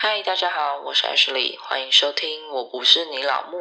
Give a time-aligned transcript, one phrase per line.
[0.00, 3.58] 嗨，大家好，我是 Ashley，欢迎收听《我不是你老木》。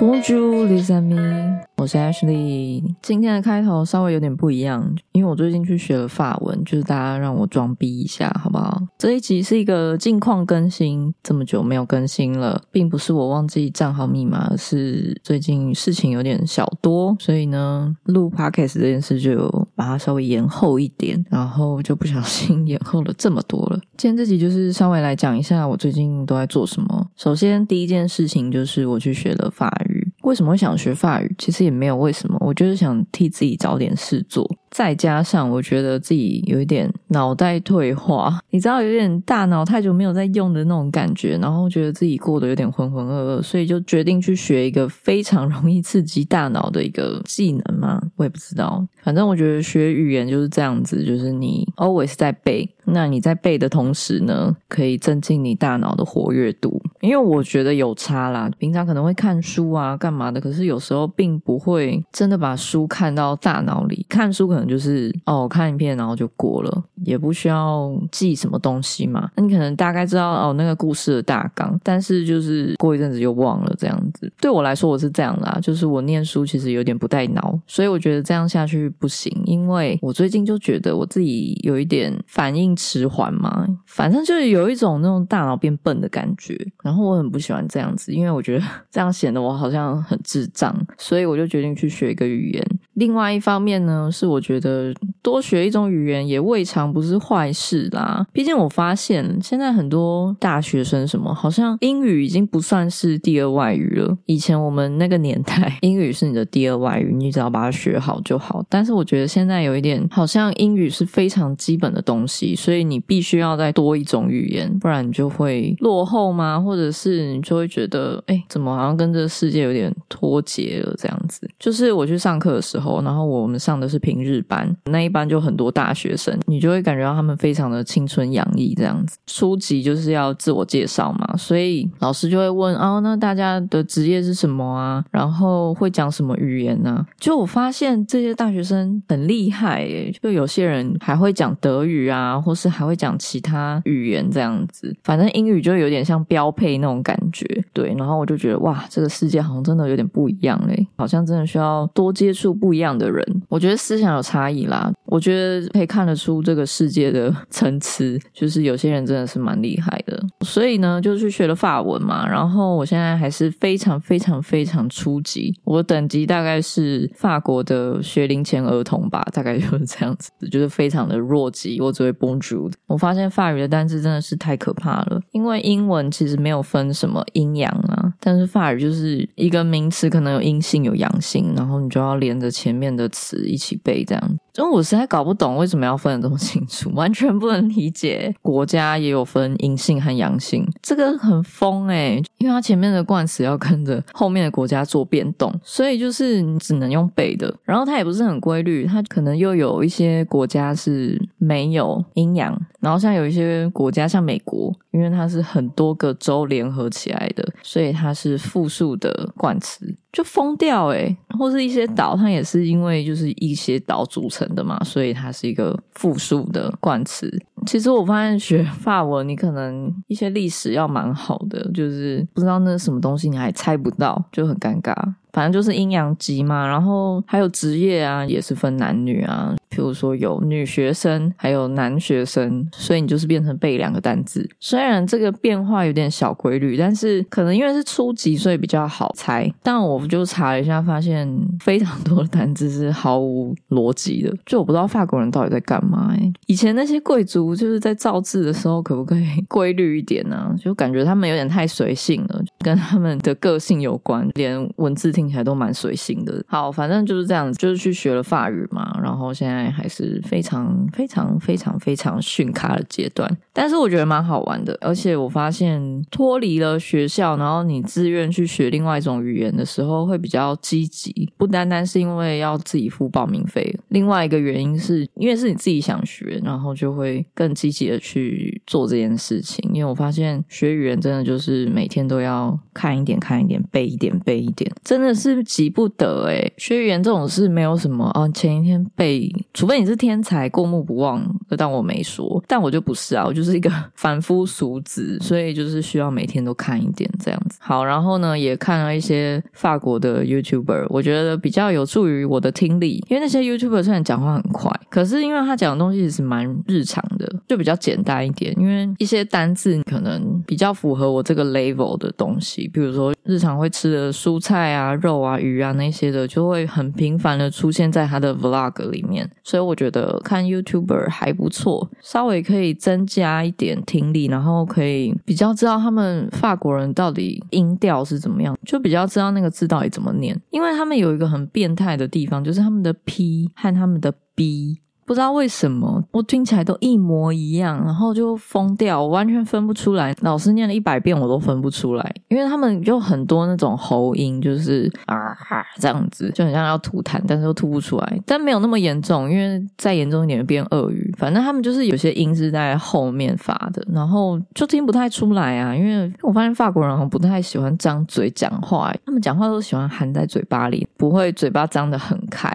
[0.00, 2.82] Bonjour, les amis，我是 Ashley。
[3.02, 8.80] 今天的开头稍微有点不一样，因为我最近去学了法文，就是大家让我装逼一下，好不好？
[8.96, 23.78] 这一集是一个近况更新，这么久没有更新了，并不是我忘记账号密码，而是最近事情有点小多，所以呢，录 podcast 这件事就把它稍微延后一点，然后就不小心延后了这么多了。
[23.98, 27.06] 今天这集就是稍微来讲一下我最近都在做什么。
[27.16, 29.89] 首先，第一件事情就是我去学了法语。
[30.30, 31.34] 为什么会想学法语？
[31.36, 34.48] 其实也没有为什么，我就是想替自己找点事做。
[34.70, 48.00] 再加上我觉得自己有一点脑袋退化，你知道，有点大脑太久没有在用的那种感觉，然后觉得自己过得有点浑浑噩噩，所以就决定去学一个非常容易刺激大脑的一个技能嘛。
[48.14, 56.80] 我也不知道，反正我觉得学语言就是这样子，就是你 always 在背，那你在背的同时呢，可以增进你大脑的活跃度。
[57.00, 64.04] 因为我觉得有差啦，平常可能会看书啊，干嘛的，可是有时候并不会真的把书看到大脑里。
[64.08, 69.30] 看书可能就是哦，看一遍然后就过了，也不需要记什么东西嘛。
[69.36, 74.32] 那你可能大概知道哦那个故事的大纲，但是就是过一阵子就忘了这样子。
[74.40, 79.30] 对我来说我是这样啦，就是我念书其实有点不带脑，所以我觉得这样下去不行。
[79.44, 86.56] 因为我最近就觉得我自己有一点反应迟缓嘛，反正就是有一种那种大脑变笨的感觉。
[86.82, 92.64] 然后我很不喜欢这样子，因为我觉得 这样显得我好像很智障，所以我就决定去学一个语言。
[92.94, 98.26] 另外一方面呢，是我觉得多学一种语言也未尝不是坏事啦。
[98.32, 104.16] 毕竟我发现现在很多大学生什么，好像英语已经不算是第二外语了。
[104.26, 108.64] 以前我们那个年代，英语是你的第二外语，你只要把它学好就好。
[108.68, 116.60] 但是我觉得现在有一点，好像英语是非常基本的东西，所以你必须要再多一种语言，不然你就会落后吗？
[116.60, 120.94] 或者是你就会觉得，哎，怎么好像跟这个世界有点脱节了？
[120.98, 129.18] 这样子，就是我去上课的时候，然后我们上的是平日班，那一班就很多大学生，你就会会感觉到他们非常的青春洋溢，这样子。
[129.26, 135.04] 初级就是要自我介绍嘛，所以老师就会问，哦，那大家的职业是什么啊？
[135.10, 137.06] 然后会讲什么语言呢？
[137.18, 144.96] 就我发现这些大学生很厉害，诶，就有些人还会讲德语啊，或是还会讲其他语言这样子。
[145.04, 146.70] 反正英语就有点像标配。
[146.80, 153.42] 那种感觉，对，然后我就觉得哇，这个世界好像真的有点不一样嘞，好像真的需要多接触不一样的人。
[153.48, 160.18] 我觉得思想有差异啦，我觉得可以看得出这个世界的层次，就是有些人真的是蛮厉害的。
[160.46, 172.72] 所以呢，就去学了法文嘛，然后我现在还是非常非常非常初级，我等级大概是法国的学龄前儿童吧，大概就是这样子，就是非常的弱级，我只会 Bonjour。
[172.86, 176.60] 我发现法语的单词真的是太可怕了，因为英文其实没有。
[176.70, 178.12] 分什么阴阳啊？
[178.20, 184.38] 但是法语就是一个名词，可能有阴性有阳性，然后你就要连着前面的词一起背，这样。
[184.60, 188.34] 因为我实在搞不懂为什么要分的这么清楚，完全不能理解。
[188.42, 197.52] 国家也有分阴性和阳性，这个很疯诶因为它前面的冠词要跟着后面的国家做变动，所以就是你只能用背的。
[197.64, 209.96] 然后它也不是很规律，它可能又有一些国家是没有阴阳，然后像有一些国家像美国，因为它是很多个州联合起来的，所以它是复数的冠词。
[210.12, 217.30] 就疯掉诶或是一些岛，它也是因为就是一些岛组成的嘛，所以它是一个复数的冠词。
[217.66, 224.94] 其实我发现学法文，你可能一些历史要蛮好的，就是不知道那是什么东西，你还猜不到，就很尴尬。
[225.32, 229.54] 反正就是阴阳级嘛，然后还有职业啊，也是分男女啊。
[229.70, 234.48] 譬如说有女学生，还有男学生，所以你就是变成背两个单字。
[234.58, 239.48] 虽然这个变化有点小规律，但是可能因为是初级，所以比较好猜。
[239.62, 241.28] 但我就查了一下，发现
[241.60, 244.34] 非常多的单字是毫无逻辑的。
[244.44, 246.12] 就我不知道法国人到底在干嘛。
[246.18, 250.52] 哎，以前那些贵族就是在造字的时候，可不可以规律一点呢？
[250.60, 256.44] 就感觉他们有点太随性了，跟他们的个性有关，连文字听起来都蛮随性的。
[256.46, 259.70] 好，反正就是这样子，就是去学了法语嘛，然后现在。
[259.70, 265.80] 还是非常非常非常非常训咖的阶段，但是我觉得蛮好玩的，而且我发现
[266.10, 279.70] 脱离了学校，然后你自愿去学另外一种语言的时候，会比较积极，不单单是因为要自己付报名费，另外一个原因是因为是你自己想学，然后就会更积极的去做这件事情。
[279.72, 291.22] 因为我发现学语言真的就是每天都要看一点看一点，背一点背一点，真的是急不得诶学语言这种事没有什么啊，前一天背，除非你是天才过目不忘，
[291.56, 297.58] 当我没说，但我就不是啊，我就是一个凡夫俗子，所以就是需要每天都看一点这样子。
[297.60, 334.80] 好，然后呢，也看了一些法国的 YouTuber，我觉得比较有助于我的听力，因为那些 YouTuber 虽然讲话很快，可是因为他讲的东西是蛮日常的，就比较简单一点，因为一些单字可能比较符合我这个 level 的东西，比如说日常会吃的蔬菜啊、肉啊、鱼啊那些的，就会很频繁的出现在他的 Vlog 里面，所以我觉得看 YouTuber 还不错，稍微可以增加一点听力，然后可以比较知道他们法国人到底音调是怎么样，就比较知道那个字到底怎么念，因为他们有一个很变态的地方，就是他们的 P 和他们的 B。
[335.10, 340.14] 不知道为什么，我听起来都一模一样，然后就疯掉，我完全分不出来。
[340.20, 345.36] 老师念了一百遍，我都分不出来，因为他们就很多那种喉音，就是啊
[345.80, 348.22] 这样子，就很像要吐痰，但是又吐不出来。
[348.24, 351.12] 但没有那么严重，因为再严重一点变鳄鱼。
[351.18, 355.74] 反正他们就是有些音是在后面发的，然后就听不太出来啊。
[355.74, 362.48] 因为我发现法国人好像不太喜欢张嘴讲话，他们讲话都喜欢含在嘴巴里，不会嘴巴张得很开。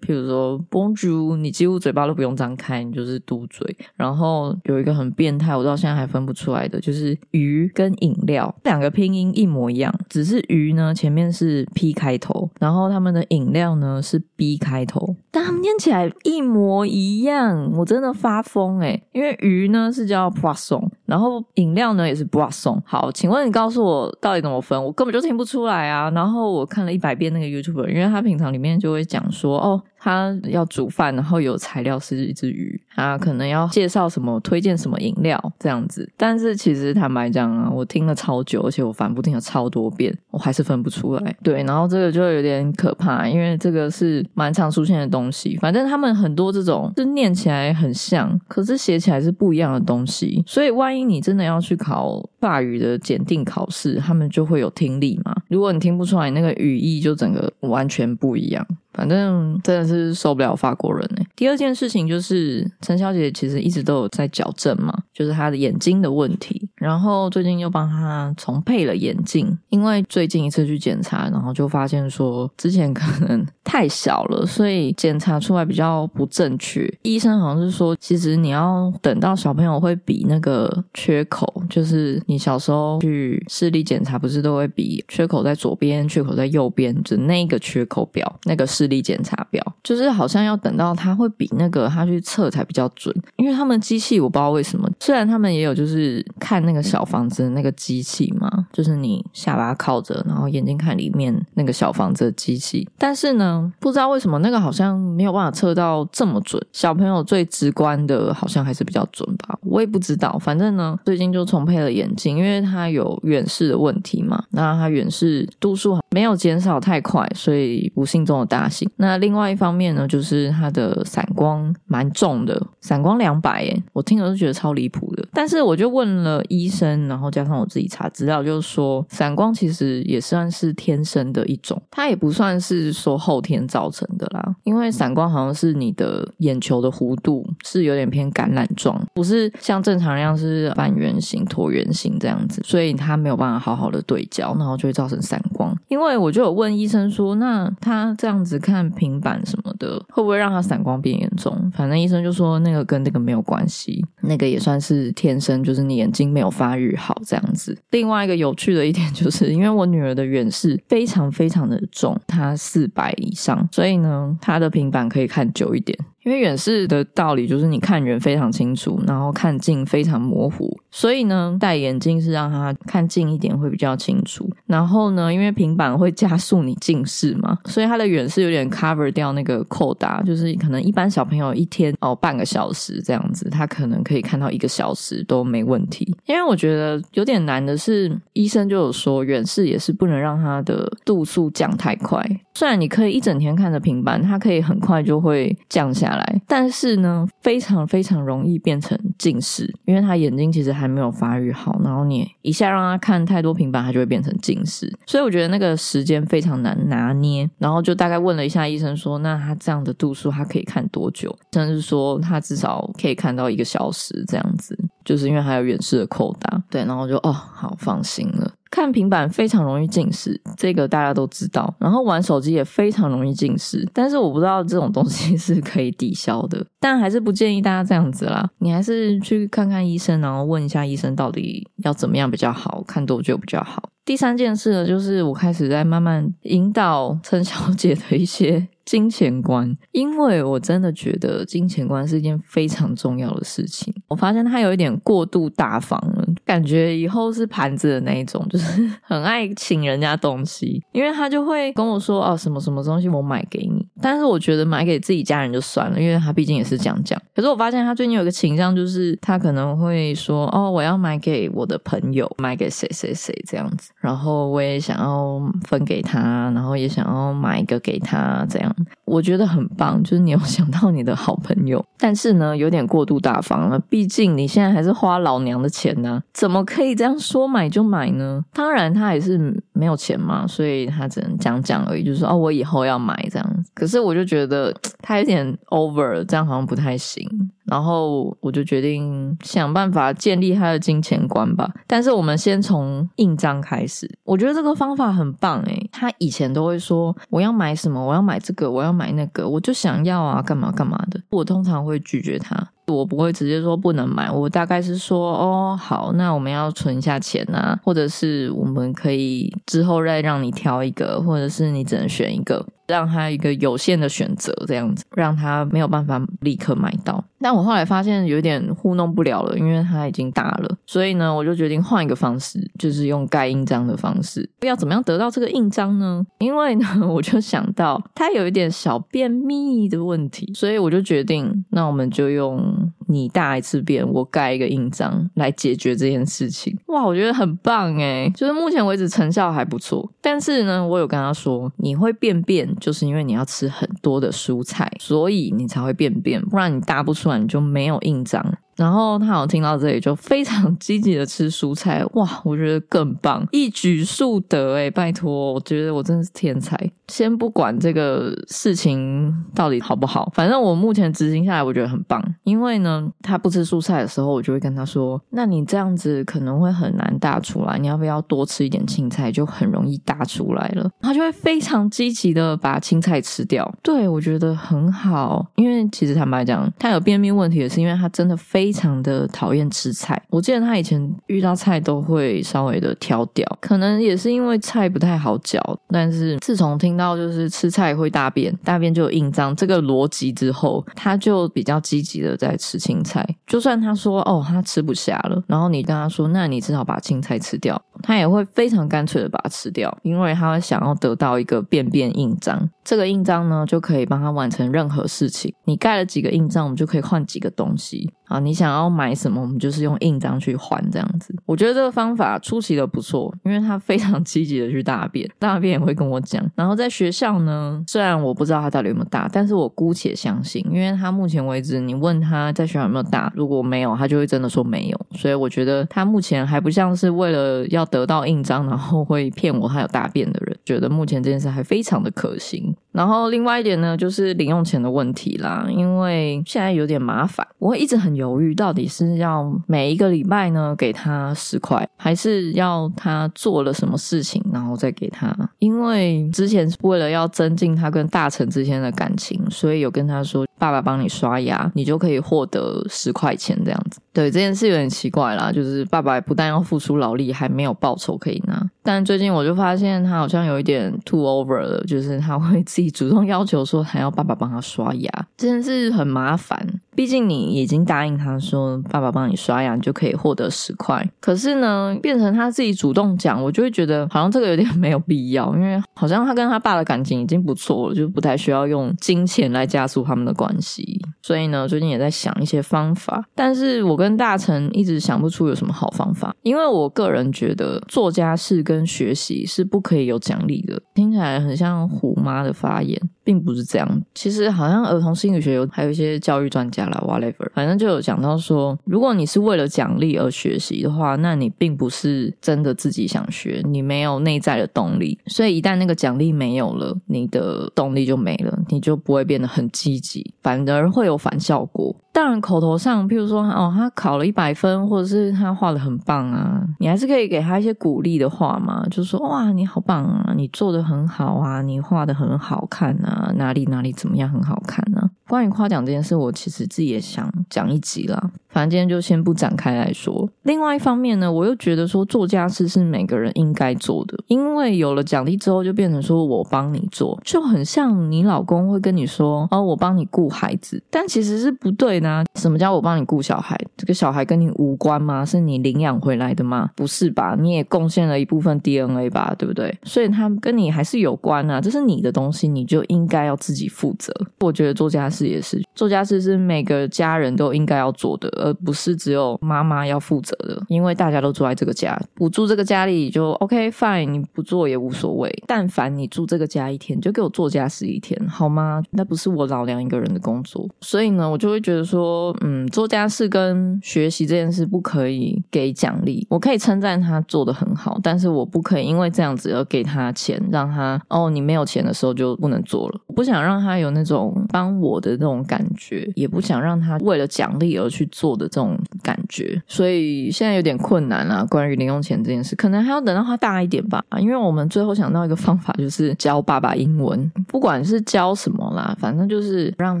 [0.10, 3.76] 譬如说 Bonjour，你几乎嘴巴都不用张开，你就是嘟嘴。
[3.94, 8.52] 然后有一个很变态，我到现在还分不出来的，就是鱼跟饮料。
[8.64, 22.80] 两个拼音一模一样，只是鱼呢前面是 P 开头，然后他们的饮料呢是 B 开头，但他们念起来一模一样，我真的发疯诶因为鱼呢是叫 Poisson，然后饮料呢也是 Boisson。
[22.86, 24.82] 好，请问你告诉我到底怎么分？
[24.82, 26.08] 我根本就听不出来啊。
[26.12, 29.82] 然后我看了一百遍那个 YouTube，因为他平常里面就会讲说哦。
[30.02, 36.10] 他要煮饭，然后有材料是一只鱼，他可能要介绍什么，推荐什么饮料这样子。
[36.16, 41.36] 但是其实坦白讲啊，我听了超久，而且我反复听了超多遍，我还是分不出来。
[41.42, 45.58] 对，然后这个就有点可怕，因为这个是蛮常出现的东西。
[45.60, 50.42] 反正他们很多这种是念起来很像，可是写起来是不一样的东西。
[50.46, 55.34] 所以万一你真的要去考法语的检定考试，他们就会有听力嘛。
[55.48, 58.66] 如果你听不出来，那个语义就整个完全不一样。
[58.92, 61.24] 反正真的是受不了法国人哎。
[61.36, 66.68] 第二件事情就是陈小姐其实一直都有在矫正嘛，就是她的眼睛的问题。
[66.74, 76.92] 然后最近又帮她重配了眼镜，因为最近一次去检查，然后就发现说之前可能太小了，所以检查出来比较不正确。
[77.02, 88.70] 医生好像是说，其实你要等到小朋友会比那个缺口，就是你小时候去视力检查，不是都会比缺口在左边，缺口在右边，就那个缺口表那个。
[88.70, 106.64] 视力检查表就是好像要等到他会比那个他去测才比较准，因为他们机器我不知道为什么，虽然他们也有就是看那个小房子的那个机器嘛，就是你下巴靠着，然后眼睛看里面那个小房子的机器，但是呢，不知道为什么那个好像没有办法测到这么准。
[106.72, 110.38] 小朋友最直观的好像还是比较准吧，我也不知道。
[110.38, 118.90] 反正呢，最近就重配了眼因为他有远视的问题嘛，那他远视度数没有减少太快，所以不幸中的大幸。
[118.96, 125.26] 那另外一方面呢，就是它的散光蛮重的，散光两百耶，我听了都觉得超离谱的。
[125.32, 134.56] 但是我就问了医生，然后加上我自己查资料，就是说散光其实也算是天生的一种，它也不算是说后天造成的啦。
[134.64, 145.76] 因为散光好像是你的眼球的弧度是有点偏橄榄状，不是像正常一样是半圆形、椭圆形这样子，所以他没有办法好好的对焦，然后就会造成散光。
[145.88, 148.60] 因为我就有问医生说，那他这样子。
[148.60, 151.72] 看平板什么的，会不会让他散光变严重？
[151.74, 157.76] 反正医生就说那个跟那个没有关系，那个也算是天生，就是你眼睛没有发育好这样子。
[157.90, 165.98] 另外一个有趣的一点就是，因为我女儿的远视非常非常的重，她四百以上，所以呢，她的平板可以看久一点。
[166.22, 174.46] 因为远视的道理就是你看远非常清楚，然后看近非常模糊，所以呢，戴眼镜是让他看近一点会比较清楚。
[174.66, 186.12] 然后呢，因为平板会加速你近视嘛，所以他的远视有点 cover 掉那个扣打，就是可能一般小朋友一天哦半个小时这样子，他可能可以看到一个小时都没问题。
[186.26, 192.20] 因为我觉得有点难的是，医生就有说远视也是不能让他的度数降太快。
[192.52, 196.00] 虽然你可以一整天看着平板，它可以很快就会降下。
[196.00, 204.90] 下来，但是呢，非常非常容易变成近视，因为他眼睛其实还没有发育好，然后你一下让他看太多平板，他就会变成近视。
[205.04, 207.46] 所以我觉得那个时间非常难拿捏。
[207.58, 211.36] 然后就大概问了一下医生，说那他这样的度数，他可以看多久？
[211.52, 216.62] 甚至说他至少可以看到一个小时这样子，就是因为还有远视的扣打。
[216.70, 218.52] 对，然后就哦，好放心了。
[218.70, 221.74] 看平板非常容易近视，这个大家都知道。
[221.80, 226.64] 然后玩手机也非常容易近视，但是我不知道这种东西是可以抵消的。
[226.78, 233.88] 但还是不建议大家这样子啦，你还是去看看医生，然后问一下医生到底要怎么样比较好，看多久比较好。
[234.04, 238.68] 第三件事呢，就是我开始在慢慢引导陈小姐的一些。
[238.86, 243.94] 金钱观，因为我真的觉得金钱观是一件非常重要的事情。
[244.08, 250.82] 我发现他有一点过度大方了，感觉以后是盘子的那一种，就是 很爱请人家东西。
[250.90, 257.20] 因为他就会跟我说：“哦，什么什么东西我买给你。”但是我觉得买给自己家人就算了，因为他毕竟也是这样讲。
[257.32, 265.38] 可是我发现他最近有一个倾向，就是他可能会说：“哦，我要买给我的朋友，买给谁谁谁这样子。”然后我也想要
[265.68, 268.74] 分给他，然后也想要买一个给他这样。
[269.04, 273.78] 我觉得很棒，就是你有 想到你的好朋友，但是呢，有点过度大方了。
[273.90, 278.42] 毕竟你现在还是花老娘的钱呢，怎么可以这样说买就买呢？
[278.54, 283.64] 当然，他也是没有钱嘛，所以他只能讲讲而已，就是说哦，我以后要买这样。
[283.74, 287.28] 可是我就觉得 他有点 over，这样好像不太行。
[287.70, 291.72] 然后我就决定想办法建立他的金钱观吧。
[291.86, 295.88] 但是我们先从印章开始，我觉得这个方法很棒诶。
[295.92, 301.20] 他以前都会说我要买什么，我要买这个，我要买那个，我就想要啊，干嘛干嘛的。
[301.30, 312.66] 我通常会拒绝他，我不会直接说不能买，我大概是说哦好，那我们要存一下钱啊，或者是我们可以之后再让你挑一个，或者是你只能选一个。
[312.90, 317.22] 让他一个有限的选择，这样子让他没有办法立刻买到。
[317.40, 324.48] 但我后来发现有点糊弄不了了，因为他已经大了，所以呢，我就决定换一个方式，就是用盖印章的方式。
[324.60, 326.24] 要怎么样得到这个印章呢？
[326.38, 332.62] 因为呢， 我就想到他有一点小便秘的问题，所以我就决定，那我们就用
[333.08, 336.76] 你大一次便，我盖一个印章来解决这件事情。
[336.86, 340.08] 哇，我觉得很棒诶就是目前为止成效还不错。
[340.20, 342.60] 但是呢，我有跟他说，你会便便。
[342.80, 348.58] 就是因为你要吃很多的蔬菜，所以你才会便便，不然你大不出你就没有印章。
[348.80, 356.90] 然后他好像听到这里就非常积极的吃蔬菜，哇，我觉得更棒，一举数得哎，拜托，我觉得我真的是天才。
[357.08, 362.24] 先不管这个事情到底好不好，反正我目前执行下来，我觉得很棒。
[362.44, 373.70] 因为呢，他不吃蔬菜的时候，我就会跟他说：“那你这样子可能会很难大出来，你要不要多吃一点青菜，就很容易大出来了。”他就会非常积极的把青菜吃掉。
[373.82, 378.69] 对我觉得很好，因为其实坦白讲，他有便秘问题也是因为他真的非。
[378.70, 385.60] 非常的讨厌吃菜，我记得他以前遇到菜都会稍微的挑掉，可能也是因为菜不太好嚼。
[385.88, 393.26] 但是自从听到就是吃菜会大便，大便就有印章这个逻辑之后，他就比较积极的在吃青菜。
[393.44, 402.68] 就算他说哦他吃不下了，然后你跟他说那你至少把青菜吃掉，他也会非常干脆的把它吃掉，因为他想要得到一个便便印章。
[402.84, 405.54] 这个印章呢就可以帮他完成任何事情。
[405.64, 408.12] 你盖了几个印章，我们就可以换几个东西。
[408.24, 411.34] 啊，你想要买什么，我们就是用印章去换这样子。
[411.46, 416.40] 我觉得这个方法出奇的不错，因为他非常积极的去大便，大便也会跟我讲。
[416.54, 425.00] 然后在学校呢，虽然我不知道他到底有没有大，但是我姑且相信，因为他目前为止，你问他在学校有没有大，如果没有，他就会真的说没有。
[425.16, 430.56] 所以我觉得他目前还不像是为了要得到印章，然后会骗我他有大便的人。
[430.64, 432.74] 觉得目前这件事还非常的可行。
[432.92, 445.34] 然后另外一点呢，就是零用钱的问题啦，因为现在有点麻烦，我会一直很犹豫，到底是要每一个礼拜呢给他十块，还是要他做了什么事情然后再给他？
[445.60, 453.98] 因为之前是为了要增进他跟大成之间的感情，所以有跟他说，爸爸帮你刷牙，你就可以获得十块钱这样子。
[454.12, 458.62] 对这件事有点奇怪啦，就是爸爸不但要付出劳力，还没有报酬可以拿。
[458.82, 466.66] 但最近我就发现他好像有一点 too over 了，就是他会自己主动要求说还要爸爸帮他刷牙，这件事很麻烦。
[466.94, 471.08] 毕竟你已经答应他说爸爸帮你刷牙，你就可以获得十块。
[471.20, 481.00] 可是呢，变成他自己主动讲，我就会觉得好像这个有点没有必要，因为好像他跟他爸的感情已经不错了，就不太需要用金钱来加速他们的关系。
[481.22, 493.00] 所以呢，最近也在想一些方法，但是我跟大成一直想不出有什么好方法，因为我个人觉得做家事跟学习是不可以有奖励的，听起来很像虎妈的发言。
[493.22, 511.94] 并不是这样，其实好像儿童心理学有还有一些教育专家啦，whatever，反正就有讲到说，如果你是为了奖励而学习的话，那你并不是真的自己想学，你没有内在的动力，所以一旦那个奖励没有了，你的动力就没了，你就不会变得很积极，反而会有反效果。
[512.12, 525.09] 当然，口头上，譬如说，哦，他考了一百分，或者是他画的很棒啊，你还是可以给他一些鼓励的话嘛，就说，哇，你好棒啊，你做的很好啊，你画的很好看啊，哪里哪里怎么样很好看呢？
[525.30, 528.20] 关于夸奖这件事，我其实自己也想讲一集啦。
[528.48, 530.28] 反正今天就先不展开来说。
[530.42, 542.24] 另外一方面呢，我又觉得说做家事是每个人应该做的，因为有了奖励之后，就变成说我帮你做，就很像你老公会跟你说哦，我帮你顾孩子，但其实是不对的。
[542.34, 543.56] 什么叫我帮你顾小孩？
[543.76, 545.24] 这个小孩跟你无关吗？
[545.24, 546.70] 是你领养回来的吗？
[546.74, 547.36] 不是吧？
[547.38, 549.78] 你也贡献了一部分 DNA 吧，对不对？
[549.84, 554.12] 所以他跟你还是有关啊，这是你的东西，你就应该要自己负责。
[554.40, 558.30] 我觉得做家事也是，做家事是每个家人都应该要做的。
[558.40, 565.30] 而不是只有妈妈要负责的，因为大家都住在这个家，不住这个家里就 OK fine，你不做也无所谓。
[565.46, 568.82] 但凡你住这个家一天，就给我做家事一天，好吗？
[568.90, 583.00] 那不是我老娘一个人的工作，所以呢，我就会觉得说，嗯，做家事跟学习这件事不可以给奖励，我可以称赞他做的很好，但是我不可以因为这样子而给他钱，让他哦，你没有钱的时候就不能做了。
[583.06, 588.30] 我不想让他有那种帮我的的那种感觉，也不想让他为了奖励而去做。
[588.40, 591.44] 的这种感觉，所以现在有点困难啊。
[591.50, 594.02] 关于零用钱这件事，可能还要等到他大一点吧。
[594.18, 600.00] 因为我们最后想到一个方法，就是教爸爸英文，不管是教什么啦，反正就是让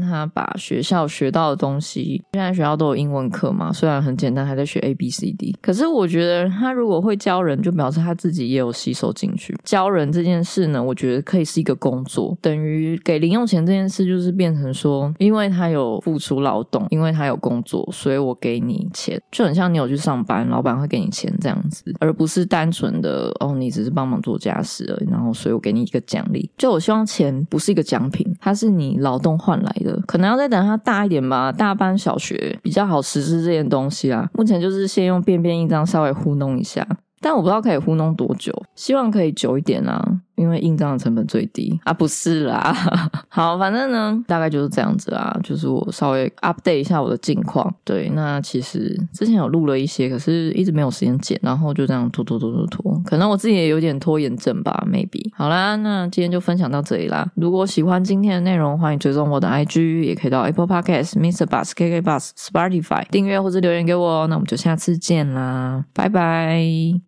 [0.00, 2.22] 他把学校学到的东西。
[2.32, 5.54] 现在学校都有英文课嘛，虽然很简单，还在学 A B C D。
[5.60, 9.54] 可是我觉得他如果会教人，就表示他自己也有吸收进去。
[9.64, 18.20] 教人这件事呢，我觉得可以是一个工作，等于给零用钱这件事，就是变成说，因为他有付出劳动，因为他有工作，所以。
[18.20, 26.50] 我给你钱，就很像你有去上班，老板会给你钱这样子，而不是单纯的哦，你只是帮忙做家事而已，然后所以我给你一个奖励。
[26.58, 34.28] 就我希望钱不是一个奖品，它是你劳动换来的，可能要再等它大一点吧，大班小学比较好实施这件东西啊。
[34.34, 36.86] 目前就是先用便便印章稍微糊弄一下。
[37.22, 40.02] 但我不知道可以糊弄多久，希望可以久一点啊，
[40.40, 42.74] 因为印章的成本最低啊，不是啦。
[43.28, 47.72] 好，反正呢，大概就是这样子啊，就是我稍微 update 一下我的近况。
[47.84, 55.30] 对，那其实之前有录了一些，可是一直没有时间剪，然后就这样拖拖拖拖拖，可能我自己也有点拖延症吧，maybe。
[55.34, 57.30] 好啦，那今天就分享到这里啦。
[57.34, 61.46] 如果喜欢今天的内容，欢迎追踪我的 IG，也可以到 Apple Podcast、Mr.
[61.46, 64.26] Bus、KK Bus、Spotify 订阅或者留言给我哦。
[64.28, 67.00] 那我们就下次见啦，拜拜。